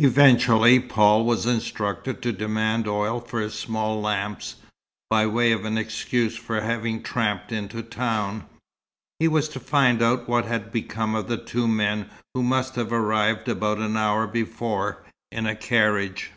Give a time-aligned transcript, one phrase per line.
[0.00, 4.56] Eventually Paul was instructed to demand oil for his small lamps,
[5.10, 8.46] by way of an excuse for having tramped into town.
[9.20, 12.92] He was to find out what had become of the two men who must have
[12.92, 16.32] arrived about an hour before, in a carriage.